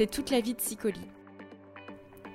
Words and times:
c'est 0.00 0.06
toute 0.06 0.30
la 0.30 0.40
vie 0.40 0.54
de 0.54 0.60
Sicoli. 0.62 1.06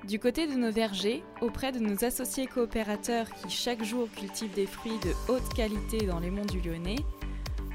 Du 0.08 0.20
côté 0.20 0.46
de 0.46 0.54
nos 0.54 0.72
vergers, 0.72 1.24
auprès 1.42 1.72
de 1.72 1.80
nos 1.80 2.06
associés 2.06 2.46
coopérateurs 2.46 3.28
qui 3.32 3.50
chaque 3.50 3.84
jour 3.84 4.08
cultivent 4.16 4.54
des 4.54 4.68
fruits 4.68 5.00
de 5.00 5.34
haute 5.34 5.52
qualité 5.56 6.06
dans 6.06 6.20
les 6.20 6.30
monts 6.30 6.46
du 6.46 6.62
Lyonnais, 6.62 7.00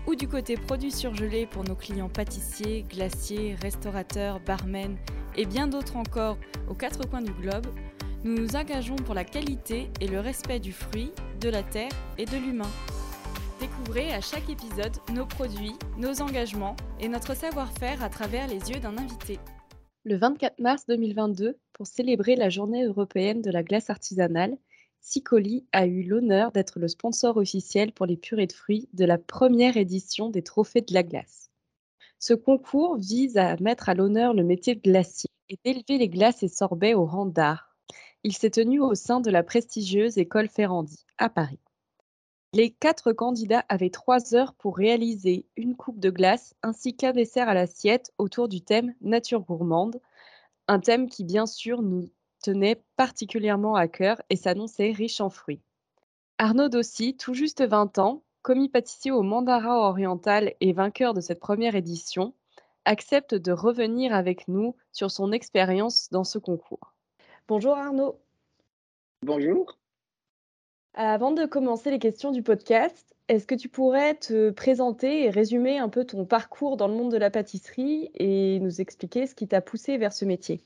ou 0.07 0.15
du 0.15 0.29
côté 0.29 0.55
produits 0.55 0.93
surgelés 0.93 1.45
pour 1.45 1.65
nos 1.65 1.75
clients 1.75 2.09
pâtissiers, 2.09 2.85
glaciers, 2.89 3.57
restaurateurs, 3.61 4.39
barmen 4.39 4.97
et 5.35 5.45
bien 5.45 5.67
d'autres 5.67 5.97
encore 5.97 6.39
aux 6.69 6.75
quatre 6.75 7.09
coins 7.09 7.23
du 7.23 7.33
globe, 7.33 7.67
nous 8.23 8.37
nous 8.37 8.55
engageons 8.55 8.95
pour 8.95 9.17
la 9.17 9.25
qualité 9.25 9.91
et 10.01 10.07
le 10.07 10.21
respect 10.21 10.61
du 10.61 10.73
fruit, 10.73 11.11
de 11.41 11.49
la 11.49 11.65
terre 11.65 11.91
et 12.17 12.27
de 12.27 12.37
l'humain. 12.37 12.71
Découvrez 13.59 14.13
à 14.13 14.21
chaque 14.21 14.49
épisode 14.49 14.97
nos 15.13 15.27
produits, 15.27 15.75
nos 15.99 16.23
engagements 16.23 16.77
et 17.01 17.09
notre 17.09 17.35
savoir-faire 17.35 18.05
à 18.05 18.09
travers 18.09 18.47
les 18.47 18.71
yeux 18.71 18.79
d'un 18.79 18.97
invité. 18.97 19.41
Le 20.05 20.17
24 20.17 20.59
mars 20.61 20.87
2022, 20.89 21.59
pour 21.75 21.87
célébrer 21.87 22.35
la 22.35 22.49
journée 22.49 22.85
européenne 22.85 23.43
de 23.43 23.51
la 23.51 23.63
glace 23.63 23.91
artisanale, 23.91 24.57
Sicoli 25.03 25.67
a 25.73 25.87
eu 25.87 26.05
l'honneur 26.05 26.53
d'être 26.53 26.79
le 26.79 26.89
sponsor 26.89 27.37
officiel 27.37 27.93
pour 27.93 28.07
les 28.07 28.17
purées 28.17 28.47
de 28.47 28.53
fruits 28.55 28.89
de 28.95 29.05
la 29.05 29.19
première 29.19 29.77
édition 29.77 30.31
des 30.31 30.41
Trophées 30.41 30.81
de 30.81 30.95
la 30.95 31.03
glace. 31.03 31.51
Ce 32.19 32.33
concours 32.33 32.97
vise 32.97 33.37
à 33.37 33.57
mettre 33.59 33.91
à 33.91 33.95
l'honneur 33.95 34.33
le 34.33 34.43
métier 34.43 34.75
de 34.75 34.81
glacier 34.81 35.29
et 35.51 35.59
d'élever 35.67 35.99
les 35.99 36.09
glaces 36.09 36.43
et 36.43 36.49
sorbets 36.49 36.95
au 36.95 37.05
rang 37.05 37.27
d'art. 37.27 37.77
Il 38.25 38.35
s'est 38.35 38.49
tenu 38.49 38.81
au 38.81 38.95
sein 38.95 39.21
de 39.21 39.31
la 39.31 39.43
prestigieuse 39.43 40.17
école 40.17 40.49
Ferrandi, 40.49 41.05
à 41.19 41.29
Paris. 41.29 41.61
Les 42.53 42.71
quatre 42.71 43.13
candidats 43.13 43.65
avaient 43.69 43.91
trois 43.91 44.35
heures 44.35 44.55
pour 44.55 44.77
réaliser 44.77 45.47
une 45.57 45.77
coupe 45.77 46.01
de 46.01 46.11
glace 46.11 46.55
ainsi 46.65 46.97
qu'un 46.97 47.13
dessert 47.13 47.49
à 47.49 47.55
l'assiette 47.55 48.13
autour 48.19 48.49
du 48.49 48.61
thème 48.61 48.93
nature 49.01 49.43
gourmande, 49.43 50.01
un 50.67 50.81
thème 50.81 51.09
qui 51.09 51.23
bien 51.23 51.47
sûr 51.47 51.81
nous 51.81 52.11
tenait 52.43 52.83
particulièrement 52.97 53.77
à 53.77 53.87
cœur 53.87 54.21
et 54.31 54.37
s'annonçait 54.37 54.91
riche 54.91 55.21
en 55.21 55.31
fruits. 55.31 55.61
Arnaud 56.39 56.69
Dossi, 56.69 57.17
tout 57.17 57.35
juste 57.35 57.63
20 57.63 57.99
ans, 57.99 58.25
commis 58.43 58.69
pâtissier 58.69 59.13
au 59.13 59.23
Mandarin 59.23 59.77
oriental 59.77 60.55
et 60.61 60.73
vainqueur 60.73 61.15
de 61.15 61.21
cette 61.21 61.39
première 61.39 61.77
édition, 61.77 62.35
accepte 62.85 63.35
de 63.35 63.53
revenir 63.53 64.13
avec 64.13 64.49
nous 64.49 64.75
sur 64.91 65.13
son 65.13 65.31
expérience 65.31 66.09
dans 66.11 66.25
ce 66.25 66.39
concours. 66.39 66.95
Bonjour 67.47 67.77
Arnaud. 67.77 68.19
Bonjour. 69.23 69.80
Avant 70.95 71.31
de 71.31 71.47
commencer 71.47 71.91
les 71.91 72.01
questions 72.01 72.33
du 72.33 72.43
podcast, 72.43 73.15
est-ce 73.29 73.47
que 73.47 73.55
tu 73.55 73.69
pourrais 73.69 74.17
te 74.17 74.51
présenter 74.51 75.25
et 75.25 75.31
résumer 75.31 75.79
un 75.79 75.89
peu 75.89 76.05
ton 76.05 76.25
parcours 76.25 76.77
dans 76.77 76.89
le 76.89 76.95
monde 76.95 77.13
de 77.13 77.17
la 77.17 77.31
pâtisserie 77.31 78.11
et 78.15 78.59
nous 78.59 78.81
expliquer 78.81 79.29
ce 79.29 79.37
qui 79.37 79.47
t'a 79.47 79.61
poussé 79.61 79.99
vers 79.99 80.13
ce 80.13 80.25
métier? 80.25 80.61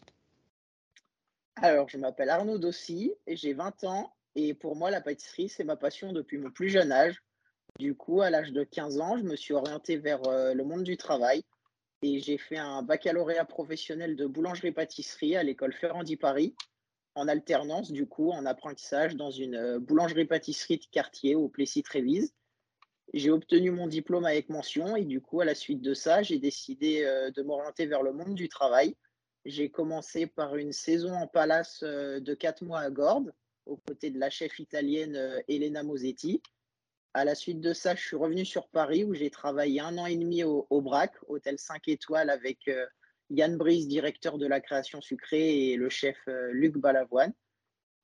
Alors, 1.57 1.91
je 1.91 1.99
m'appelle 1.99 2.31
Arnaud 2.31 2.57
Dossi 2.57 3.13
j'ai 3.27 3.53
20 3.53 3.85
ans 3.85 4.15
et 4.35 4.55
pour 4.55 4.77
moi, 4.77 4.91
la 4.91 5.03
pâtisserie, 5.03 5.51
c'est 5.51 5.63
ma 5.63 5.77
passion 5.77 6.13
depuis 6.13 6.39
mon 6.39 6.51
plus 6.51 6.71
jeune 6.71 6.91
âge. 6.91 7.23
Du 7.79 7.95
coup, 7.95 8.23
à 8.23 8.31
l'âge 8.31 8.53
de 8.53 8.65
15 8.65 9.01
ans, 9.01 9.19
je 9.19 9.25
me 9.25 9.37
suis 9.37 9.53
orienté 9.53 9.99
vers 9.99 10.27
euh, 10.27 10.55
le 10.55 10.65
monde 10.65 10.85
du 10.85 10.97
travail 10.97 11.45
et 12.01 12.19
j'ai 12.19 12.39
fait 12.39 12.57
un 12.57 12.83
baccalauréat 12.83 13.45
professionnel 13.45 14.17
de 14.17 14.27
boulangerie-pâtisserie 14.27 15.37
à 15.37 15.43
l'école 15.43 15.75
Ferrandi 15.75 16.17
Paris 16.17 16.55
en 17.15 17.29
alternance, 17.29 17.93
du 17.93 18.07
coup, 18.07 18.31
en 18.31 18.47
apprentissage 18.47 19.17
dans 19.17 19.31
une 19.31 19.55
euh, 19.55 19.79
boulangerie-pâtisserie 19.79 20.79
de 20.79 20.87
quartier 20.91 21.35
au 21.35 21.49
Plessis-Trévise. 21.49 22.35
J'ai 23.13 23.31
obtenu 23.31 23.71
mon 23.71 23.87
diplôme 23.87 24.25
avec 24.25 24.49
mention 24.49 24.97
et 24.97 25.05
du 25.05 25.21
coup, 25.21 25.41
à 25.41 25.45
la 25.45 25.55
suite 25.55 25.81
de 25.81 25.95
ça, 25.95 26.23
j'ai 26.23 26.39
décidé 26.39 27.05
euh, 27.05 27.31
de 27.31 27.43
m'orienter 27.43 27.87
vers 27.87 28.03
le 28.03 28.13
monde 28.13 28.35
du 28.35 28.49
travail. 28.49 28.97
J'ai 29.45 29.71
commencé 29.71 30.27
par 30.27 30.57
une 30.57 30.73
saison 30.73 31.13
en 31.13 31.27
palace 31.27 31.83
euh, 31.85 32.19
de 32.19 32.35
quatre 32.35 32.65
mois 32.65 32.81
à 32.81 32.91
Gordes, 32.91 33.33
aux 33.67 33.77
côtés 33.77 34.11
de 34.11 34.19
la 34.19 34.31
chef 34.31 34.59
italienne 34.59 35.43
Elena 35.49 35.83
Mosetti. 35.83 36.43
À 37.15 37.25
la 37.25 37.37
suite 37.37 37.61
de 37.61 37.73
ça, 37.73 37.95
je 37.95 38.03
suis 38.03 38.17
revenu 38.17 38.45
sur 38.45 38.67
Paris 38.69 39.05
où 39.05 39.15
j'ai 39.15 39.31
travaillé 39.31 39.81
un 39.81 39.97
an 39.99 40.07
et 40.07 40.17
demi 40.17 40.43
au, 40.43 40.67
au 40.69 40.81
BRAC, 40.81 41.13
hôtel 41.29 41.59
5 41.59 41.87
étoiles 41.89 42.29
avec 42.29 42.69
Yann 43.31 43.57
Brice, 43.57 43.89
directeur 43.89 44.39
de 44.39 44.47
la 44.47 44.61
création 44.61 45.01
sucrée, 45.01 45.71
et 45.71 45.77
le 45.77 45.89
chef 45.89 46.17
euh, 46.29 46.51
Luc 46.53 46.77
Balavoine. 46.77 47.33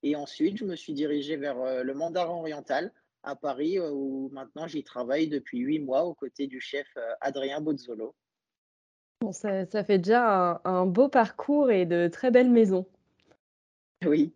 Et 0.02 0.16
ensuite, 0.16 0.56
je 0.56 0.64
me 0.64 0.76
suis 0.76 0.94
dirigé 0.94 1.36
vers 1.36 1.60
euh, 1.60 1.82
le 1.82 1.94
Mandarin 1.94 2.34
oriental 2.34 2.92
à 3.22 3.36
Paris, 3.36 3.78
euh, 3.78 3.90
où 3.90 4.30
maintenant 4.32 4.66
j'y 4.66 4.82
travaille 4.82 5.28
depuis 5.28 5.58
huit 5.58 5.80
mois 5.80 6.04
aux 6.04 6.14
côtés 6.14 6.46
du 6.46 6.60
chef 6.60 6.86
Adrien 7.20 7.60
Bozzolo. 7.60 8.14
Bon, 9.20 9.32
ça, 9.32 9.66
fait 9.84 9.98
déjà 9.98 10.62
un, 10.64 10.86
beau 10.86 11.08
parcours 11.08 11.70
et 11.70 11.84
de 11.84 12.08
très 12.08 12.30
belles 12.30 12.50
maisons. 12.50 12.86
Oui. 14.06 14.32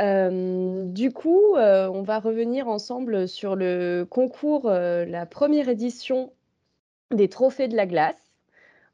du 0.00 1.12
coup, 1.12 1.54
on 1.54 2.02
va 2.02 2.18
revenir 2.18 2.66
ensemble 2.66 3.28
sur 3.28 3.54
le 3.54 4.02
concours, 4.02 4.68
la 4.68 5.26
première 5.26 5.68
édition 5.68 6.32
des 7.12 7.28
Trophées 7.28 7.68
de 7.68 7.76
la 7.76 7.86
glace. 7.86 8.29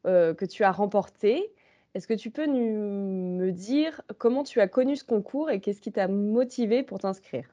Euh, 0.06 0.34
que 0.34 0.44
tu 0.44 0.62
as 0.62 0.70
remporté. 0.70 1.52
Est-ce 1.94 2.06
que 2.06 2.14
tu 2.14 2.30
peux 2.30 2.46
me 2.46 3.50
dire 3.50 4.02
comment 4.18 4.44
tu 4.44 4.60
as 4.60 4.68
connu 4.68 4.94
ce 4.94 5.04
concours 5.04 5.50
et 5.50 5.60
qu'est-ce 5.60 5.80
qui 5.80 5.90
t'a 5.90 6.06
motivé 6.06 6.84
pour 6.84 7.00
t'inscrire? 7.00 7.48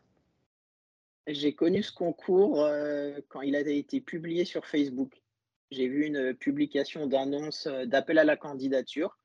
J'ai 1.26 1.56
connu 1.56 1.82
ce 1.82 1.92
concours 1.92 2.64
euh, 2.64 3.20
quand 3.30 3.42
il 3.42 3.56
a 3.56 3.62
été 3.62 4.02
publié 4.02 4.46
sur 4.46 4.68
Facebook. 4.68 5.24
J'ai 5.72 5.88
vu 5.88 6.06
une 6.06 6.36
publication 6.36 7.08
d'annonce 7.08 7.66
euh, 7.66 7.86
d'appel 7.86 8.20
à 8.20 8.24
la 8.24 8.38
candidature. 8.38 9.18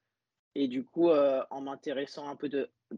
Et 0.55 0.67
du 0.67 0.83
coup, 0.83 1.11
en 1.11 1.61
m'intéressant 1.61 2.27
un 2.27 2.35
peu 2.35 2.51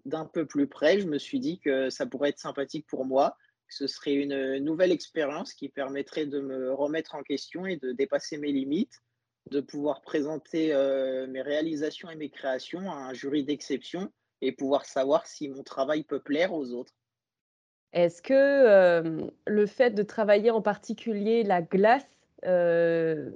d'un 0.06 0.24
peu 0.24 0.46
plus 0.46 0.66
près, 0.66 0.98
je 0.98 1.06
me 1.06 1.18
suis 1.18 1.40
dit 1.40 1.58
que 1.58 1.90
ça 1.90 2.06
pourrait 2.06 2.30
être 2.30 2.38
sympathique 2.38 2.86
pour 2.86 3.04
moi, 3.04 3.36
ce 3.68 3.86
serait 3.86 4.14
une 4.14 4.58
nouvelle 4.60 4.92
expérience 4.92 5.52
qui 5.52 5.68
permettrait 5.68 6.24
de 6.24 6.40
me 6.40 6.72
remettre 6.72 7.16
en 7.16 7.22
question 7.22 7.66
et 7.66 7.76
de 7.76 7.92
dépasser 7.92 8.38
mes 8.38 8.52
limites 8.52 9.02
de 9.48 9.60
pouvoir 9.60 10.02
présenter 10.02 10.74
euh, 10.74 11.26
mes 11.26 11.42
réalisations 11.42 12.10
et 12.10 12.16
mes 12.16 12.30
créations 12.30 12.90
à 12.90 12.94
un 12.94 13.14
jury 13.14 13.44
d'exception 13.44 14.12
et 14.42 14.52
pouvoir 14.52 14.84
savoir 14.84 15.26
si 15.26 15.48
mon 15.48 15.62
travail 15.62 16.04
peut 16.04 16.20
plaire 16.20 16.52
aux 16.52 16.72
autres. 16.72 16.92
Est-ce 17.92 18.22
que 18.22 18.32
euh, 18.34 19.26
le 19.46 19.66
fait 19.66 19.90
de 19.90 20.02
travailler 20.02 20.50
en 20.50 20.62
particulier 20.62 21.42
la 21.42 21.62
glace 21.62 22.06
euh, 22.44 23.30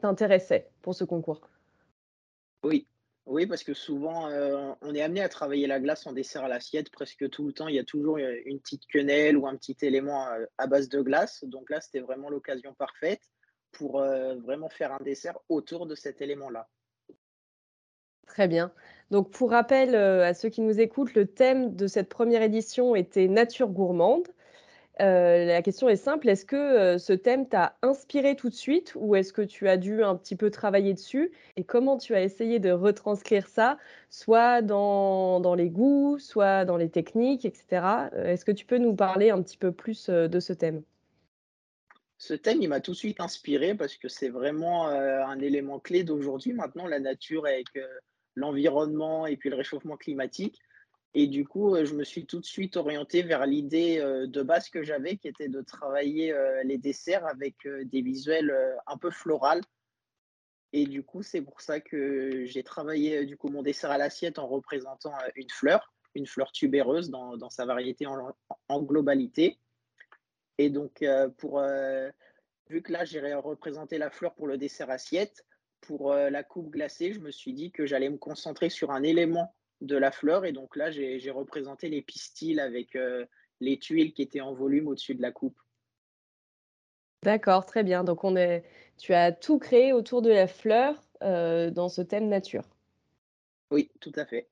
t'intéressait 0.00 0.70
pour 0.80 0.94
ce 0.94 1.04
concours? 1.04 1.48
Oui, 2.64 2.86
oui, 3.26 3.46
parce 3.46 3.62
que 3.62 3.74
souvent 3.74 4.28
on 4.80 4.94
est 4.94 5.02
amené 5.02 5.20
à 5.20 5.28
travailler 5.28 5.66
la 5.66 5.78
glace 5.78 6.06
en 6.06 6.12
dessert 6.12 6.44
à 6.44 6.48
l'assiette 6.48 6.90
presque 6.90 7.28
tout 7.28 7.46
le 7.46 7.52
temps. 7.52 7.68
Il 7.68 7.74
y 7.74 7.78
a 7.78 7.84
toujours 7.84 8.16
une 8.16 8.58
petite 8.58 8.86
quenelle 8.86 9.36
ou 9.36 9.46
un 9.46 9.54
petit 9.56 9.76
élément 9.82 10.26
à 10.56 10.66
base 10.66 10.88
de 10.88 11.02
glace. 11.02 11.44
Donc 11.44 11.68
là, 11.68 11.80
c'était 11.82 12.00
vraiment 12.00 12.30
l'occasion 12.30 12.72
parfaite 12.74 13.20
pour 13.72 14.00
euh, 14.00 14.34
vraiment 14.36 14.68
faire 14.68 14.92
un 14.92 15.02
dessert 15.02 15.38
autour 15.48 15.86
de 15.86 15.94
cet 15.94 16.20
élément-là. 16.20 16.68
Très 18.26 18.48
bien. 18.48 18.72
Donc, 19.10 19.30
pour 19.30 19.50
rappel 19.50 19.94
euh, 19.94 20.24
à 20.24 20.34
ceux 20.34 20.50
qui 20.50 20.60
nous 20.60 20.80
écoutent, 20.80 21.14
le 21.14 21.26
thème 21.26 21.74
de 21.74 21.86
cette 21.86 22.08
première 22.08 22.42
édition 22.42 22.94
était 22.94 23.26
nature 23.26 23.68
gourmande. 23.68 24.28
Euh, 25.00 25.44
la 25.44 25.62
question 25.62 25.88
est 25.88 25.96
simple, 25.96 26.28
est-ce 26.28 26.44
que 26.44 26.98
ce 26.98 27.12
thème 27.12 27.48
t'a 27.48 27.76
inspiré 27.82 28.34
tout 28.34 28.48
de 28.48 28.54
suite 28.54 28.94
ou 28.96 29.14
est-ce 29.14 29.32
que 29.32 29.42
tu 29.42 29.68
as 29.68 29.76
dû 29.76 30.02
un 30.02 30.16
petit 30.16 30.34
peu 30.34 30.50
travailler 30.50 30.92
dessus? 30.92 31.30
Et 31.56 31.62
comment 31.62 31.98
tu 31.98 32.16
as 32.16 32.22
essayé 32.22 32.58
de 32.58 32.72
retranscrire 32.72 33.46
ça, 33.46 33.78
soit 34.10 34.60
dans, 34.60 35.38
dans 35.38 35.54
les 35.54 35.70
goûts, 35.70 36.18
soit 36.18 36.64
dans 36.64 36.76
les 36.76 36.90
techniques, 36.90 37.44
etc. 37.44 38.10
Est-ce 38.12 38.44
que 38.44 38.50
tu 38.50 38.66
peux 38.66 38.78
nous 38.78 38.96
parler 38.96 39.30
un 39.30 39.40
petit 39.40 39.56
peu 39.56 39.70
plus 39.70 40.10
de 40.10 40.40
ce 40.40 40.52
thème? 40.52 40.82
Ce 42.18 42.34
thème, 42.34 42.60
il 42.60 42.68
m'a 42.68 42.80
tout 42.80 42.90
de 42.90 42.96
suite 42.96 43.20
inspiré 43.20 43.76
parce 43.76 43.96
que 43.96 44.08
c'est 44.08 44.28
vraiment 44.28 44.88
euh, 44.88 45.24
un 45.24 45.38
élément 45.38 45.78
clé 45.78 46.02
d'aujourd'hui. 46.02 46.52
Maintenant, 46.52 46.88
la 46.88 46.98
nature 46.98 47.46
avec 47.46 47.68
euh, 47.76 47.86
l'environnement 48.34 49.26
et 49.26 49.36
puis 49.36 49.50
le 49.50 49.56
réchauffement 49.56 49.96
climatique. 49.96 50.58
Et 51.14 51.28
du 51.28 51.46
coup, 51.46 51.76
euh, 51.76 51.84
je 51.84 51.94
me 51.94 52.02
suis 52.02 52.26
tout 52.26 52.40
de 52.40 52.44
suite 52.44 52.76
orienté 52.76 53.22
vers 53.22 53.46
l'idée 53.46 54.00
de 54.00 54.42
base 54.42 54.68
que 54.68 54.82
j'avais, 54.82 55.16
qui 55.16 55.28
était 55.28 55.48
de 55.48 55.62
travailler 55.62 56.34
les 56.64 56.76
desserts 56.76 57.24
avec 57.24 57.56
des 57.66 58.02
visuels 58.02 58.52
un 58.88 58.98
peu 58.98 59.10
floraux. 59.10 59.60
Et 60.72 60.86
du 60.86 61.04
coup, 61.04 61.22
c'est 61.22 61.40
pour 61.40 61.60
ça 61.60 61.80
que 61.80 62.44
j'ai 62.44 62.62
travaillé 62.64 63.24
du 63.24 63.36
coup 63.36 63.48
mon 63.48 63.62
dessert 63.62 63.90
à 63.92 63.96
l'assiette 63.96 64.38
en 64.38 64.48
représentant 64.48 65.14
une 65.36 65.48
fleur, 65.48 65.94
une 66.14 66.26
fleur 66.26 66.50
tubéreuse 66.50 67.10
dans, 67.10 67.48
sa 67.48 67.64
variété 67.64 68.06
en 68.06 68.82
globalité. 68.82 69.58
Et 70.58 70.70
donc, 70.70 71.02
euh, 71.02 71.28
pour, 71.28 71.60
euh, 71.60 72.10
vu 72.68 72.82
que 72.82 72.92
là, 72.92 73.04
j'ai 73.04 73.20
représenté 73.34 73.96
la 73.96 74.10
fleur 74.10 74.34
pour 74.34 74.48
le 74.48 74.58
dessert 74.58 74.90
assiette, 74.90 75.46
pour 75.80 76.12
euh, 76.12 76.30
la 76.30 76.42
coupe 76.42 76.70
glacée, 76.70 77.12
je 77.12 77.20
me 77.20 77.30
suis 77.30 77.52
dit 77.52 77.70
que 77.70 77.86
j'allais 77.86 78.10
me 78.10 78.18
concentrer 78.18 78.68
sur 78.68 78.90
un 78.90 79.04
élément 79.04 79.54
de 79.80 79.96
la 79.96 80.10
fleur. 80.10 80.44
Et 80.44 80.52
donc 80.52 80.74
là, 80.74 80.90
j'ai 80.90 81.30
représenté 81.30 81.88
les 81.88 82.02
pistils 82.02 82.58
avec 82.58 82.98
les 83.60 83.78
tuiles 83.78 84.12
qui 84.12 84.22
étaient 84.22 84.40
en 84.40 84.52
volume 84.52 84.88
au-dessus 84.88 85.14
de 85.14 85.22
la 85.22 85.30
coupe. 85.30 85.56
D'accord, 87.22 87.64
très 87.64 87.84
bien. 87.84 88.02
Donc, 88.02 88.24
on 88.24 88.34
est... 88.34 88.64
tu 88.96 89.14
as 89.14 89.30
tout 89.30 89.60
créé 89.60 89.92
autour 89.92 90.20
de 90.20 90.30
la 90.30 90.48
fleur 90.48 91.00
dans 91.20 91.88
ce 91.88 92.02
thème 92.02 92.28
nature. 92.28 92.64
Oui, 93.70 93.88
tout 94.00 94.12
à 94.16 94.26
fait. 94.26 94.48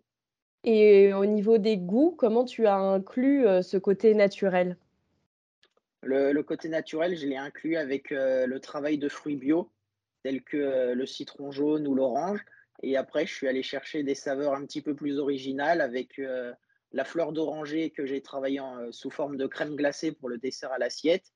Et 0.63 1.13
au 1.13 1.27
niveau 1.27 1.59
des 1.59 1.77
goûts, 1.77 2.15
comment 2.17 2.45
tu 2.45 2.69
as 2.69 2.77
inclus, 2.77 3.45
ce 3.65 3.79
côté 3.79 4.15
naturel? 4.15 4.77
Le 6.07 6.43
côté 6.43 6.69
naturel, 6.69 7.17
je 7.17 7.27
l'ai 7.27 7.37
inclus 7.37 7.77
avec, 7.77 8.13
heu, 8.13 8.47
le 8.47 8.61
travail 8.61 8.99
de 8.99 9.09
fruits 9.09 9.37
bio, 9.37 9.73
tels 10.23 10.43
que, 10.43 10.57
heu, 10.57 10.95
le 10.95 11.07
citron 11.07 11.51
jaune 11.51 11.87
ou 11.87 11.95
l'orange. 11.95 12.45
Et 12.83 12.97
après 12.97 13.27
je 13.27 13.35
suis 13.35 13.49
allé 13.49 13.63
chercher 13.63 14.03
des 14.03 14.15
saveurs 14.15 14.55
un 14.55 14.65
petit 14.67 14.83
peu 14.83 14.95
plus 14.95 15.19
originales 15.19 15.81
avec, 15.81 16.19
heu, 16.19 16.53
la 16.93 17.05
fleur 17.05 17.33
d'oranger 17.33 17.91
que 17.91 18.07
j'ai 18.07 18.23
travaillée 18.23 18.61
sous 18.91 19.11
forme 19.11 19.37
de 19.37 19.47
crème 19.47 19.75
glacée 19.75 20.13
pour 20.13 20.29
le 20.29 20.39
dessert 20.39 20.73
à 20.73 20.79
l'assiette. 20.79 21.33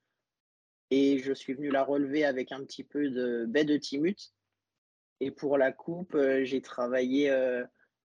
Et 0.90 1.18
je 1.18 1.32
suis 1.32 1.54
venu 1.54 1.70
la 1.70 1.82
relever 1.82 2.24
avec 2.24 2.52
un 2.52 2.64
petit 2.64 2.84
peu 2.84 3.10
de 3.10 3.46
baie 3.46 3.64
de 3.64 3.76
Timut 3.76 4.32
et 5.20 5.30
pour 5.30 5.58
la 5.58 5.70
coupe, 5.70 6.16
j'ai 6.42 6.62
travaillé, 6.62 7.28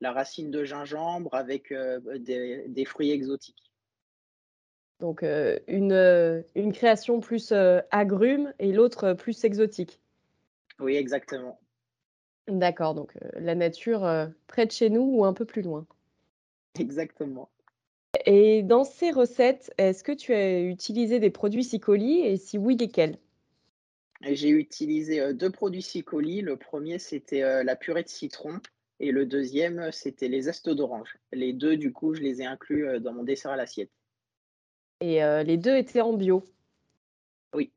la 0.01 0.11
racine 0.11 0.51
de 0.51 0.63
gingembre 0.63 1.33
avec, 1.33 1.73
des 2.17 2.85
fruits 2.85 3.11
exotiques. 3.11 3.74
Donc, 4.99 5.23
une, 5.67 5.91
heu, 5.91 6.45
une 6.55 6.71
création 6.71 7.19
plus, 7.19 7.51
heu, 7.51 7.81
agrumes 7.91 8.53
et 8.59 8.71
l'autre, 8.71 9.13
plus 9.13 9.43
exotique? 9.43 9.99
Oui, 10.79 10.95
exactement. 10.95 11.59
D'accord, 12.47 12.93
donc, 12.95 13.17
la 13.33 13.55
nature, 13.55 14.07
près 14.47 14.65
de 14.65 14.71
chez 14.71 14.89
nous 14.89 15.01
ou 15.01 15.25
un 15.25 15.33
peu 15.33 15.45
plus 15.45 15.61
loin? 15.61 15.85
Exactement. 16.79 17.49
Et 18.25 18.61
dans 18.63 18.83
ces 18.83 19.11
recettes, 19.11 19.73
est-ce 19.77 20.03
que 20.03 20.11
tu 20.11 20.33
as 20.33 20.61
utilisé 20.61 21.19
des 21.19 21.29
produits 21.29 21.63
Sicoli 21.63 22.19
et 22.21 22.37
si 22.37 22.57
oui, 22.57 22.75
lesquels? 22.77 23.17
J'ai 24.21 24.49
utilisé, 24.49 25.19
heu, 25.21 25.33
2 25.33 25.49
produits 25.51 25.81
Sicoli. 25.81 26.41
Le 26.41 26.57
premier 26.57 26.99
c'était, 26.99 27.63
la 27.63 27.75
purée 27.75 28.03
de 28.03 28.09
citron 28.09 28.59
et 28.99 29.11
le 29.11 29.25
deuxième 29.25 29.91
c'était 29.91 30.27
les 30.27 30.43
zestes 30.43 30.69
d'orange. 30.69 31.17
Les 31.33 31.53
2 31.53 31.77
du 31.77 31.91
coup, 31.93 32.13
je 32.13 32.21
les 32.21 32.41
ai 32.41 32.45
inclus, 32.45 32.99
dans 32.99 33.13
mon 33.13 33.23
dessert 33.23 33.51
à 33.51 33.55
l'assiette. 33.57 33.91
Et 35.01 35.21
heu, 35.23 35.41
les 35.43 35.57
2 35.57 35.75
étaient 35.77 36.01
en 36.01 36.13
bio? 36.13 36.43
Oui. 37.53 37.71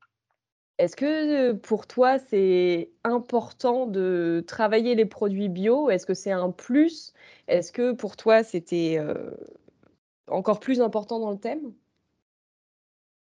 Est-ce 0.78 0.96
que, 0.96 1.50
heu, 1.52 1.58
pour 1.58 1.86
toi, 1.88 2.18
c'est 2.18 2.90
important 3.04 3.86
de 3.86 4.44
travailler 4.46 4.94
les 4.94 5.06
produits 5.06 5.48
bio? 5.48 5.90
Est-ce 5.90 6.06
que 6.06 6.14
c'est 6.14 6.32
un 6.32 6.50
plus? 6.52 7.12
Est-ce 7.48 7.72
que 7.72 7.92
pour 7.92 8.16
toi, 8.16 8.44
c'était, 8.44 8.98
heu, 9.00 9.36
encore 10.28 10.60
plus 10.60 10.80
important 10.82 11.20
dans 11.20 11.32
le 11.32 11.38
thème? 11.38 11.74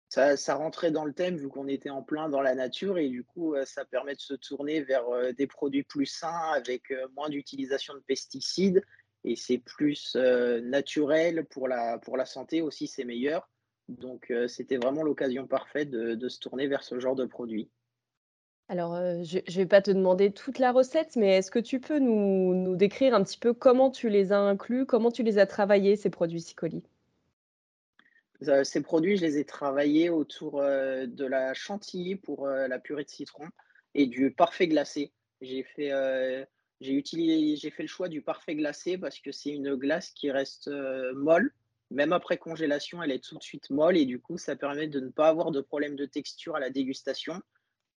Ça 0.10 0.36
ça 0.36 0.56
rentrait 0.56 0.92
dans 0.92 1.06
le 1.06 1.14
thème 1.14 1.38
vu 1.38 1.48
qu'on 1.48 1.68
était 1.70 1.90
en 1.90 2.04
plein 2.04 2.28
dans 2.28 2.42
la 2.42 2.54
nature 2.54 2.98
et 2.98 3.08
du 3.08 3.24
coup, 3.24 3.56
ça 3.66 3.86
permet 3.86 4.14
de 4.14 4.20
se 4.20 4.34
tourner 4.34 4.82
vers, 4.82 5.06
des 5.38 5.48
produits 5.48 5.84
plus 5.84 6.06
sains 6.06 6.52
avec, 6.54 6.94
moins 7.16 7.30
d'utilisation 7.30 7.94
de 7.94 8.00
pesticides 8.00 8.84
et 9.24 9.36
c'est 9.38 9.60
plus, 9.60 10.16
naturel 10.64 11.46
pour 11.46 11.68
la 11.70 11.98
pour 12.00 12.18
la 12.18 12.26
santé 12.26 12.62
aussi, 12.62 12.88
c'est 12.88 13.06
meilleur. 13.06 13.50
Donc, 13.90 14.32
heu, 14.32 14.48
c'était 14.48 14.78
vraiment 14.78 15.04
l'occasion 15.04 15.48
parfaite 15.48 15.90
de 15.90 16.16
de 16.16 16.30
se 16.30 16.40
tourner 16.40 16.68
vers 16.68 16.84
ce 16.84 17.00
genre 17.00 17.16
de 17.16 17.26
produit. 17.26 17.70
Alors, 18.70 18.96
heu, 18.96 19.22
je 19.24 19.40
je 19.48 19.58
vais 19.58 19.66
pas 19.66 19.82
te 19.82 19.92
demander 19.92 20.32
toute 20.32 20.58
la 20.58 20.72
recette, 20.72 21.18
mais 21.18 21.38
est-ce 21.38 21.52
que 21.52 21.60
tu 21.60 21.82
peux 21.82 22.00
nous 22.00 22.54
nous 22.56 22.76
décrire 22.78 23.14
un 23.14 23.24
petit 23.24 23.38
peu 23.38 23.54
comment 23.54 23.92
tu 23.92 24.08
les 24.10 24.32
as 24.32 24.40
inclus? 24.40 24.86
Comment 24.86 25.12
tu 25.12 25.24
les 25.24 25.40
as 25.40 25.46
travaillés, 25.46 25.98
ces 25.98 26.10
produits 26.10 26.42
Sicoli? 26.42 26.84
Ze 28.42 28.64
ces 28.64 28.82
produits, 28.82 29.18
je 29.18 29.22
les 29.26 29.38
ai 29.38 29.46
travaillés 29.46 30.10
autour, 30.10 30.62
de 30.62 31.26
la 31.26 31.54
chantilly 31.54 32.16
pour, 32.16 32.48
la 32.48 32.80
purée 32.80 33.04
de 33.04 33.10
citron 33.10 33.46
et 33.94 34.08
du 34.08 34.32
parfait 34.32 34.68
glacé. 34.68 35.12
J'ai 35.42 35.64
fait, 35.64 35.92
j'ai 36.80 36.94
utilisé 36.94 37.56
j'ai 37.58 37.70
fait 37.72 37.84
le 37.84 37.90
choix 37.90 38.08
du 38.08 38.22
parfait 38.22 38.56
glacé 38.56 38.98
parce 38.98 39.20
que 39.20 39.32
c'est 39.32 39.52
une 39.52 39.76
glace 39.76 40.12
qui 40.12 40.32
reste, 40.32 40.72
molle. 41.14 41.54
Même 41.92 42.14
après 42.14 42.38
congélation, 42.38 43.04
elle 43.04 43.12
est 43.12 43.24
tout 43.24 43.38
de 43.38 43.44
suite 43.44 43.70
molle 43.70 43.98
et 43.98 44.06
du 44.06 44.20
coup, 44.20 44.38
ça 44.38 44.56
permet 44.56 44.88
de 44.88 45.00
ne 45.00 45.10
pas 45.10 45.28
avoir 45.28 45.52
de 45.52 45.62
problème 45.62 45.96
de 45.96 46.06
texture 46.06 46.56
à 46.56 46.60
la 46.60 46.72
dégustation 46.72 47.42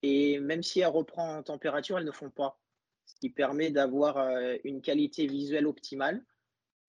et 0.02 0.40
même 0.40 0.62
si 0.62 0.80
elle 0.80 0.88
reprend 0.88 1.36
en 1.38 1.42
température, 1.42 1.98
elles 1.98 2.04
ne 2.06 2.12
fond 2.12 2.30
pas. 2.30 2.60
Ce 3.06 3.14
qui 3.16 3.30
permet 3.30 3.70
d'avoir, 3.70 4.18
heu, 4.18 4.60
une 4.64 4.82
qualité 4.82 5.26
visuelle 5.26 5.66
optimale 5.66 6.24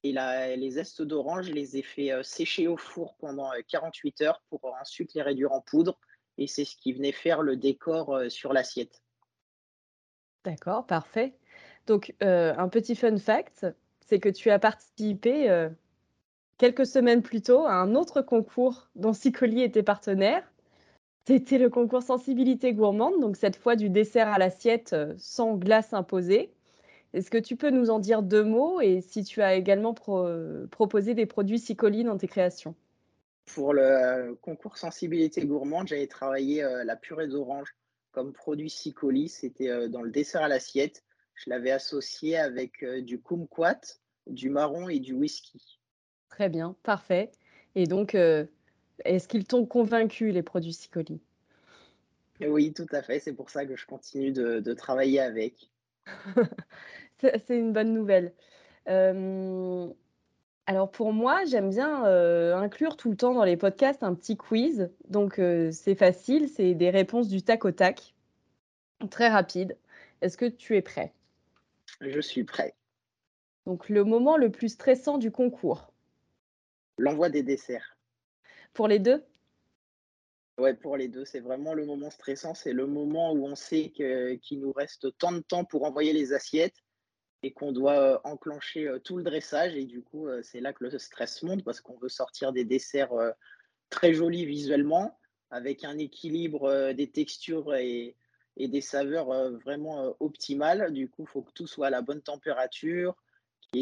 et 0.04 0.13
la 0.13 0.56
les 0.56 0.72
zestes 0.72 1.02
d'orange, 1.02 1.50
les 1.52 1.78
ai 1.78 1.84
fait, 1.84 2.12
heu, 2.13 2.24
sécher 2.24 2.68
au 2.68 2.78
four 2.78 3.18
pendant, 3.18 3.54
heu, 3.54 3.63
48 3.68 4.22
heures 4.22 4.44
pour 4.50 4.66
ensuite 4.81 5.13
les 5.16 5.22
réduire 5.24 5.51
en 5.54 5.62
poudre 5.62 6.00
et 6.38 6.48
c'est 6.48 6.66
ce 6.66 6.78
qui 6.78 6.94
venait 6.94 7.12
faire 7.13 7.42
le 7.44 7.58
décor, 7.58 8.22
sur 8.30 8.54
l'assiette. 8.54 9.01
D'accord, 10.44 10.86
parfait. 10.86 11.36
Donc, 11.88 12.13
un 12.22 12.69
petit 12.69 12.96
fun 12.96 13.18
fact, 13.18 13.66
c'est 14.01 14.19
que 14.19 14.30
tu 14.30 14.50
as 14.51 14.60
participé, 14.60 15.50
quelques 16.57 16.86
semaines 16.86 17.22
plus 17.22 17.42
tôt 17.42 17.66
à 17.66 17.74
un 17.74 17.96
autre 17.96 18.22
concours 18.22 18.90
dont 18.96 19.13
Sicoli 19.13 19.62
était 19.62 19.84
partenaire. 19.84 20.44
C'était 21.28 21.57
le 21.57 21.69
concours 21.69 22.04
sensibilité 22.04 22.74
gourmande, 22.74 23.19
donc 23.19 23.36
cette 23.36 23.56
fois 23.56 23.75
du 23.75 23.90
dessert 23.90 24.28
à 24.28 24.38
l'assiette, 24.38 24.94
heu, 24.94 25.16
sans 25.18 25.56
glace 25.56 25.94
imposée. 25.94 26.54
Est-ce 27.13 27.31
que 27.31 27.38
tu 27.38 27.56
peux 27.56 27.72
nous 27.72 27.90
en 27.90 28.00
dire 28.00 28.22
2 28.22 28.44
mots 28.44 28.81
et 28.81 29.02
si 29.02 29.24
tu 29.24 29.42
as 29.42 29.56
également 29.56 29.96
heu, 30.10 30.68
proposé 30.69 31.13
des 31.13 31.25
produits 31.25 31.60
Sicoli 31.60 32.04
dans 32.04 32.18
tes 32.18 32.28
créations? 32.28 32.75
Pour 33.46 33.74
le 33.74 34.36
concours 34.42 34.78
sensibilité 34.78 35.46
gourmande, 35.46 35.88
j'avais 35.88 36.08
travaillé, 36.08 36.63
heu, 36.63 36.84
la 36.84 36.96
purée 36.96 37.28
d'orange 37.28 37.75
comme 38.12 38.31
produit 38.31 38.69
Sicoli, 38.69 39.28
c'était, 39.28 39.90
dans 39.90 40.01
le 40.01 40.12
dessert 40.12 40.44
à 40.44 40.48
l'assiette. 40.48 41.04
Je 41.34 41.50
l'avais 41.50 41.72
associé 41.72 42.38
avec, 42.38 42.86
du 42.86 43.19
kumquat, 43.19 43.81
du 44.28 44.50
marron 44.50 44.88
et 44.88 45.00
du 45.00 45.13
whisky. 45.13 45.80
Très 46.30 46.50
bien, 46.50 46.75
parfait 46.83 47.31
et 47.74 47.88
donc, 47.88 48.13
heu, 48.16 48.48
est-ce 49.06 49.27
qu'ils 49.27 49.45
t'ont 49.48 49.66
convaincu 49.66 50.31
les 50.31 50.44
produits 50.44 50.74
Sicoli? 50.74 51.22
Oui, 52.39 52.72
tout 52.74 52.88
à 52.94 53.01
fait, 53.04 53.19
c'est 53.19 53.33
pour 53.36 53.50
ça 53.50 53.66
que 53.66 53.75
je 53.75 53.86
continue 53.86 54.31
de 54.31 54.62
de 54.62 54.74
travailler 54.74 55.19
avec. 55.19 55.69
C'est 57.18 57.38
c'est 57.39 57.57
une 57.57 57.74
bonne 57.74 57.94
nouvelle. 57.94 58.33
Hem, 58.88 59.94
alors 60.68 60.92
pour 60.92 61.13
moi, 61.13 61.45
j'aime 61.45 61.69
bien, 61.72 62.06
heu, 62.07 62.54
inclure 62.56 62.98
tout 62.98 63.12
le 63.12 63.18
temps 63.18 63.33
dans 63.33 63.44
les 63.45 63.57
podcasts 63.57 64.04
un 64.04 64.16
petit 64.16 64.38
quiz. 64.38 64.92
Donc, 65.10 65.39
heu, 65.39 65.72
c'est 65.72 65.95
facile, 65.95 66.50
c'est 66.50 66.75
des 66.75 66.92
réponses 66.92 67.30
du 67.30 67.44
tac 67.44 67.66
au 67.66 67.72
tac, 67.72 68.16
très 69.12 69.30
rapides. 69.30 69.77
Est-ce 70.22 70.38
que 70.38 70.45
tu 70.45 70.75
es 70.77 70.81
prêt? 70.81 71.13
Je 72.00 72.22
suis 72.22 72.45
prêt. 72.45 72.74
Donc 73.68 73.89
le 73.89 74.04
moment 74.04 74.38
le 74.38 74.50
plus 74.50 74.69
stressant 74.69 75.19
du 75.19 75.30
concours? 75.30 75.94
L'envoi 76.98 77.30
des 77.30 77.44
desserts. 77.44 77.98
Pour 78.74 78.88
les 78.88 79.00
2? 79.00 79.24
Ouais, 80.58 80.74
pour 80.74 80.96
les 80.96 81.10
2, 81.10 81.25
c'est 81.25 81.42
vraiment 81.42 81.74
le 81.74 81.86
moment 81.86 82.10
stressant. 82.10 82.54
C'est 82.54 82.72
le 82.72 82.88
moment 82.88 83.34
où 83.34 83.46
on 83.46 83.56
sait 83.56 83.90
qu'il 83.90 84.60
nous 84.62 84.72
reste 84.72 85.18
tant 85.18 85.34
de 85.34 85.40
temps 85.42 85.66
pour 85.66 85.84
envoyer 85.84 86.14
les 86.14 86.32
assiettes 86.32 86.75
et 87.44 87.54
qu'on 87.54 87.74
doit, 87.74 88.16
heu, 88.16 88.20
enclencher, 88.24 88.88
heu, 88.88 89.00
tout 89.00 89.18
le 89.18 89.24
dressage 89.24 89.75
et 89.75 89.86
du 89.86 90.02
coup, 90.04 90.28
heu, 90.30 90.44
c'est 90.44 90.62
là 90.62 90.74
que 90.74 90.84
le 90.86 90.98
stress 91.00 91.44
monte 91.44 91.64
parce 91.66 91.82
qu'on 91.82 91.98
veut 91.98 92.10
sortir 92.10 92.54
des 92.54 92.66
desserts, 92.66 93.14
très 93.90 94.14
jolis 94.14 94.46
visuellement, 94.46 95.20
avec 95.52 95.84
un 95.86 95.98
équilibre, 95.98 96.94
des 96.94 97.12
textures 97.12 97.75
et 97.75 98.18
et 98.58 98.68
des 98.70 98.82
saveurs, 98.82 99.28
vraiment, 99.60 100.16
optimales. 100.22 100.94
Du 100.94 101.10
coup, 101.10 101.24
il 101.24 101.28
faut 101.30 101.42
que 101.44 101.52
tout 101.54 101.68
soit 101.68 101.88
à 101.88 101.90
la 101.92 102.02
bonne 102.02 102.22
température, 102.22 103.16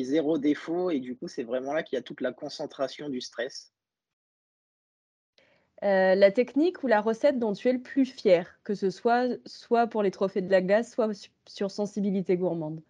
0 0.01 0.37
défaut 0.39 0.89
et 0.89 0.99
du 0.99 1.15
coup, 1.15 1.27
c'est 1.27 1.43
vraiment 1.43 1.73
là 1.73 1.83
qu'il 1.83 1.95
y 1.97 1.99
a 1.99 2.01
toute 2.03 2.21
la 2.21 2.33
concentration 2.33 3.09
du 3.09 3.21
stress. 3.21 3.71
Heu, 5.83 6.15
la 6.15 6.31
technique 6.31 6.81
ou 6.83 6.87
la 6.87 6.99
recette 7.01 7.37
dont 7.39 7.53
tu 7.53 7.67
es 7.69 7.73
le 7.73 7.81
plus 7.83 8.05
fier, 8.05 8.59
que 8.63 8.73
ce 8.73 8.89
soit 8.89 9.27
soit 9.45 9.85
pour 9.87 10.01
les 10.03 10.09
trophées 10.11 10.41
de 10.41 10.49
la 10.51 10.61
glace, 10.63 10.91
soit 10.93 11.13
su 11.13 11.29
sur 11.47 11.69
sensibilité 11.71 12.37
gourmande? 12.37 12.81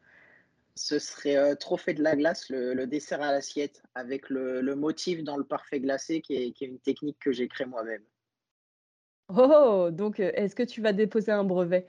Ce 0.76 1.00
serait, 1.00 1.36
heu, 1.36 1.56
trophée 1.56 1.96
de 1.96 2.04
la 2.04 2.16
glace, 2.16 2.48
le 2.52 2.76
le 2.76 2.86
dessert 2.86 3.24
à 3.24 3.32
l'assiette 3.32 3.82
avec 3.96 4.30
le 4.30 4.62
le 4.62 4.76
motif 4.76 5.24
dans 5.24 5.36
le 5.36 5.44
parfait 5.44 5.80
glacé 5.80 6.22
qui 6.22 6.36
est 6.36 6.52
qui 6.52 6.66
est 6.66 6.68
une 6.68 6.80
technique 6.80 7.18
que 7.18 7.32
j'ai 7.32 7.48
créée 7.48 7.66
moi-même. 7.66 8.04
Oh! 9.30 9.90
Donc, 9.92 10.20
heu, 10.20 10.32
est-ce 10.36 10.56
que 10.56 10.64
tu 10.64 10.82
vas 10.82 10.94
déposer 10.94 11.32
un 11.32 11.44
brevet? 11.44 11.86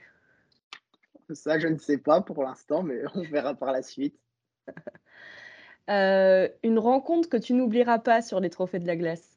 Ça, 1.35 1.59
je 1.59 1.67
ne 1.67 1.77
sais 1.77 1.99
pas 1.99 2.21
pour 2.21 2.43
l'instant, 2.43 2.81
mais 2.81 3.01
on 3.13 3.21
verra 3.21 3.53
par 3.53 3.71
la 3.71 3.83
suite. 3.83 4.19
Heu, 5.89 6.49
une 6.63 6.77
rencontre 6.79 7.27
que 7.29 7.37
tu 7.37 7.53
n'oublieras 7.53 7.99
pas 7.99 8.21
sur 8.21 8.39
les 8.39 8.49
trophées 8.51 8.79
de 8.79 8.87
la 8.87 8.95
glace? 8.95 9.35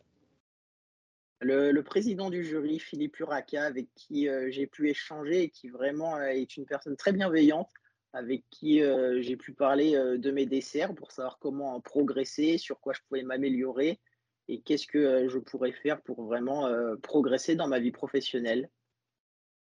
Le 1.41 1.71
le 1.73 1.83
président 1.83 2.31
du 2.31 2.45
jury, 2.45 2.79
Philippe 2.79 3.19
Urraca, 3.21 3.65
avec 3.65 3.89
qui, 3.95 4.29
heu, 4.29 4.51
j'ai 4.51 4.67
pu 4.67 4.89
échanger 4.91 5.43
et 5.45 5.51
qui 5.51 5.69
vraiment, 5.69 6.17
heu, 6.19 6.29
est 6.31 6.57
une 6.57 6.65
personne 6.67 6.97
très 6.97 7.13
bienveillante, 7.13 7.71
avec 8.13 8.45
qui, 8.51 8.81
j'ai 9.21 9.37
pu 9.37 9.53
parler, 9.53 9.93
de 9.93 10.31
mes 10.31 10.47
desserts 10.47 10.95
pour 10.95 11.13
savoir 11.13 11.39
comment 11.39 11.81
progresser, 11.81 12.57
sur 12.59 12.81
quoi 12.81 12.93
je 12.95 13.01
pouvais 13.09 13.23
m'améliorer 13.23 14.01
et 14.49 14.61
qu'est-ce 14.63 14.87
que, 14.87 15.29
je 15.29 15.39
pourrais 15.39 15.73
faire 15.73 16.01
pour 16.03 16.23
vraiment, 16.25 16.69
progresser 17.03 17.55
dans 17.55 17.69
ma 17.69 17.79
vie 17.81 17.93
professionnelle. 17.93 18.71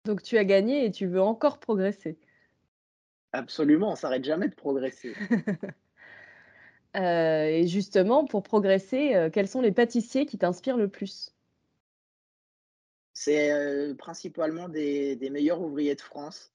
Donc 0.06 0.22
tu 0.22 0.38
as 0.38 0.44
gagné 0.46 0.86
et 0.86 0.90
tu 0.90 1.06
veux 1.06 1.20
encore 1.20 1.60
progresser? 1.60 2.18
Absolument, 3.34 3.90
on 3.90 3.96
s'arrête 3.96 4.24
jamais 4.24 4.48
de 4.48 4.54
progresser. 4.54 5.12
et 6.94 7.66
justement, 7.66 8.24
pour 8.26 8.44
progresser, 8.44 9.28
quels 9.32 9.48
sont 9.48 9.60
les 9.60 9.72
pâtissiers 9.72 10.24
qui 10.24 10.38
t'inspirent 10.38 10.76
le 10.76 10.86
plus? 10.86 11.34
C'est, 13.12 13.94
principalement 13.98 14.68
des 14.68 15.16
des 15.16 15.30
meilleurs 15.30 15.60
ouvriers 15.60 15.96
de 15.96 16.00
France 16.00 16.52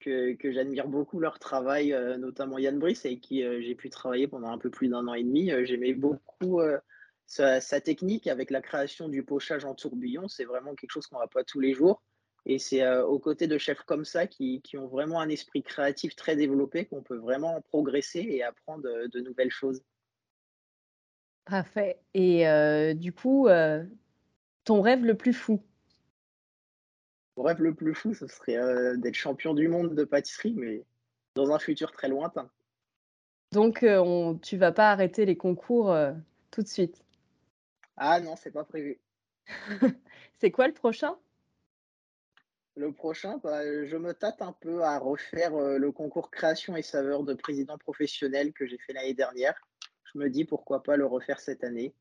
que 0.00 0.32
que 0.32 0.50
j'admire 0.52 0.88
beaucoup 0.88 1.20
leur 1.20 1.38
travail, 1.38 1.94
notamment 2.18 2.56
Yann 2.56 2.78
Brice 2.78 3.04
avec 3.04 3.20
qui, 3.20 3.42
j'ai 3.42 3.74
pu 3.74 3.90
travailler 3.90 4.26
pendant 4.26 4.48
un 4.48 4.58
peu 4.58 4.70
plus 4.70 4.88
d'un 4.88 5.06
an 5.08 5.14
et 5.14 5.24
demi. 5.24 5.50
2 5.50 5.64
j'aimais 5.64 5.92
beaucoup, 5.92 6.62
sa 7.26 7.60
sa 7.60 7.80
technique 7.82 8.26
avec 8.26 8.50
la 8.50 8.62
création 8.62 9.10
du 9.10 9.22
pochage 9.22 9.66
en 9.66 9.74
tourbillon. 9.74 10.28
C'est 10.28 10.44
vraiment 10.44 10.74
quelque 10.74 10.92
chose 10.92 11.06
qu'on 11.06 11.16
voit 11.16 11.28
pas 11.28 11.44
tous 11.44 11.60
les 11.60 11.74
jours 11.74 12.02
et 12.44 12.58
c'est, 12.58 12.86
aux 12.98 13.18
côtés 13.18 13.46
de 13.46 13.56
chefs 13.58 13.82
comme 13.82 14.04
ça 14.04 14.26
qui 14.26 14.60
qui 14.62 14.76
ont 14.76 14.88
vraiment 14.88 15.20
un 15.20 15.28
esprit 15.28 15.62
créatif 15.62 16.16
très 16.16 16.36
développé 16.36 16.86
qu'on 16.86 17.02
peut 17.02 17.16
vraiment 17.16 17.60
progresser 17.60 18.20
et 18.20 18.42
apprendre, 18.42 18.82
de 18.82 19.20
nouvelles 19.20 19.50
choses. 19.50 19.82
Parfait 21.44 22.00
et 22.14 22.44
du 22.94 23.12
coup, 23.12 23.48
ton 24.64 24.80
rêve 24.80 25.04
le 25.04 25.16
plus 25.16 25.32
fou? 25.32 25.62
Mon 27.36 27.44
rêve 27.44 27.62
le 27.62 27.74
plus 27.74 27.94
fou, 27.94 28.12
ce 28.14 28.26
serait, 28.26 28.96
d'être 28.98 29.14
champion 29.14 29.54
du 29.54 29.68
monde 29.68 29.94
de 29.94 30.04
pâtisserie, 30.04 30.54
mais 30.54 30.84
dans 31.34 31.50
un 31.50 31.58
futur 31.58 31.92
très 31.92 32.08
lointain. 32.08 32.50
Donc, 33.52 33.80
on 33.82 34.38
tu 34.42 34.56
vas 34.56 34.72
pas 34.72 34.90
arrêter 34.90 35.26
les 35.26 35.36
concours, 35.36 35.96
tout 36.50 36.62
de 36.62 36.68
suite? 36.68 37.04
Ah 37.96 38.20
non, 38.20 38.34
c'est 38.36 38.50
pas 38.50 38.64
prévu. 38.64 39.00
C'est 40.34 40.50
quoi 40.50 40.66
le 40.66 40.74
prochain? 40.74 41.16
Le 42.76 42.92
prochain, 42.92 43.38
bah, 43.38 43.62
je 43.86 43.96
me 43.96 44.12
tâte 44.12 44.42
un 44.42 44.52
peu 44.52 44.82
à 44.82 44.98
refaire, 44.98 45.56
heu, 45.58 45.78
le 45.78 45.90
concours 45.90 46.30
création 46.30 46.76
et 46.76 46.82
saveur 46.82 47.22
de 47.24 47.32
président 47.32 47.78
professionnel 47.78 48.52
que 48.52 48.66
j'ai 48.66 48.76
fait 48.78 48.92
l'année 48.92 49.14
dernière. 49.14 49.54
Je 50.12 50.18
me 50.18 50.28
dis 50.28 50.44
pourquoi 50.44 50.82
pas 50.82 50.96
le 50.96 51.06
refaire 51.06 51.40
cette 51.40 51.64
année. 51.64 51.94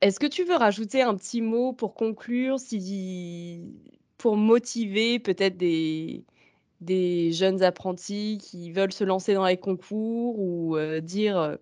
Est-ce 0.00 0.20
que 0.20 0.26
tu 0.26 0.44
veux 0.44 0.56
rajouter 0.56 1.02
un 1.02 1.14
petit 1.16 1.40
mot 1.40 1.72
pour 1.72 1.94
conclure, 1.94 2.58
si 2.60 3.74
pour 4.18 4.36
motiver 4.36 5.18
peut-être 5.18 5.56
des 5.56 7.32
jeunes 7.32 7.62
apprentis 7.62 8.38
qui 8.40 8.70
veulent 8.72 8.92
se 8.92 9.04
lancer 9.04 9.34
dans 9.34 9.46
les 9.46 9.56
concours 9.58 10.38
ou, 10.38 10.76
heu, 10.76 11.00
dire, 11.00 11.38
heu, 11.38 11.58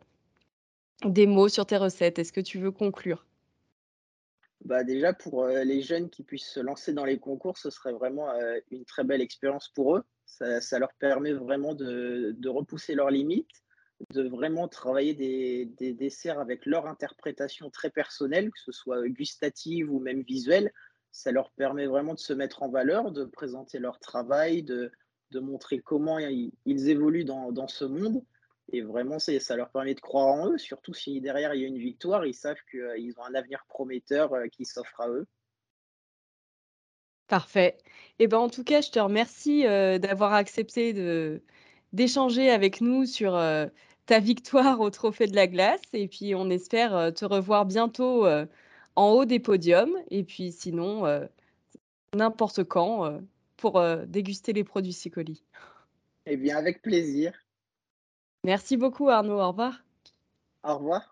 des 1.04 1.26
mots 1.28 1.48
sur 1.48 1.64
tes 1.64 1.76
recettes? 1.76 2.18
Est-ce 2.18 2.32
que 2.32 2.40
tu 2.40 2.58
veux 2.58 2.72
conclure? 2.72 3.24
Bah, 4.64 4.84
déjà 4.84 5.12
pour, 5.12 5.44
heu, 5.44 5.62
les 5.64 5.80
jeunes 5.82 6.08
qui 6.08 6.22
puissent 6.22 6.48
se 6.50 6.60
lancer 6.60 6.92
dans 6.92 7.04
les 7.04 7.18
concours, 7.18 7.58
ce 7.58 7.68
serait 7.70 7.92
vraiment, 7.92 8.32
heu, 8.40 8.62
une 8.70 8.84
très 8.84 9.02
belle 9.04 9.20
expérience 9.20 9.68
pour 9.68 9.96
eux. 9.96 10.04
Ça 10.26 10.78
leur 10.78 10.92
permet 10.94 11.32
vraiment 11.32 11.74
de 11.74 12.34
de 12.36 12.48
repousser 12.48 12.94
leurs 12.94 13.10
limites, 13.10 13.50
de 14.14 14.22
vraiment 14.28 14.66
travailler 14.68 15.14
des 15.14 15.66
des 15.66 15.92
desserts 15.92 16.38
avec 16.40 16.64
leur 16.66 16.86
interprétation 16.86 17.70
très 17.70 17.90
personnelle, 17.90 18.50
que 18.50 18.58
ce 18.60 18.72
soit, 18.72 19.06
gustative 19.08 19.92
ou 19.92 19.98
même 20.00 20.22
visuelle. 20.22 20.72
Ça 21.10 21.32
leur 21.32 21.50
permet 21.52 21.86
vraiment 21.86 22.14
de 22.14 22.18
se 22.20 22.32
mettre 22.32 22.62
en 22.62 22.70
valeur, 22.70 23.12
de 23.12 23.24
présenter 23.24 23.78
leur 23.78 23.98
travail, 23.98 24.62
de 24.62 24.90
de 25.32 25.40
montrer 25.40 25.80
comment 25.80 26.18
ils 26.18 26.52
ils 26.66 26.88
évoluent 26.88 27.24
dans 27.24 27.52
dans 27.52 27.68
ce 27.68 27.84
monde 27.84 28.24
et 28.72 28.80
vraiment 28.80 29.18
ça 29.18 29.56
leur 29.56 29.70
permet 29.70 29.94
de 29.94 30.00
croire 30.00 30.26
en 30.26 30.50
eux, 30.50 30.58
surtout 30.58 30.94
si 30.94 31.20
derrière 31.20 31.54
il 31.54 31.60
y 31.60 31.64
a 31.64 31.68
une 31.68 31.78
victoire, 31.78 32.24
ils 32.26 32.34
savent 32.34 32.60
qu'ils 32.70 33.14
ont 33.18 33.24
un 33.24 33.34
avenir 33.34 33.64
prometteur, 33.68 34.34
heu, 34.34 34.48
qui 34.48 34.64
s'offre 34.64 35.00
à 35.00 35.08
eux. 35.08 35.26
Parfait. 37.28 37.78
Et 38.18 38.26
ben, 38.26 38.38
en 38.38 38.48
tout 38.48 38.64
cas, 38.64 38.80
je 38.80 38.90
te 38.90 38.98
remercie, 38.98 39.64
heu, 39.66 39.98
d'avoir 39.98 40.32
accepté 40.32 40.92
de 40.92 41.42
d'échanger 41.92 42.48
avec 42.50 42.80
nous 42.80 43.04
sur, 43.04 43.38
ta 44.06 44.18
victoire 44.18 44.80
au 44.80 44.90
trophée 44.90 45.26
de 45.26 45.36
la 45.36 45.46
glace 45.46 45.82
et 45.92 46.08
puis 46.08 46.34
on 46.34 46.48
espère, 46.48 47.12
te 47.14 47.26
revoir 47.26 47.66
bientôt, 47.66 48.26
en 48.96 49.10
haut 49.10 49.26
des 49.26 49.38
podiums 49.40 49.96
et 50.10 50.24
puis 50.24 50.52
sinon, 50.52 51.04
n'importe 52.14 52.64
quand, 52.64 53.20
pour, 53.58 53.82
déguster 54.06 54.54
les 54.54 54.64
produits 54.64 54.94
Sicoli. 54.94 55.44
Eh 56.24 56.36
bien 56.36 56.56
avec 56.56 56.80
plaisir. 56.82 57.41
Merci 58.44 58.76
beaucoup 58.76 59.08
Arnaud, 59.08 59.40
au 59.40 59.48
revoir. 59.48 59.84
Au 60.64 60.74
revoir. 60.76 61.11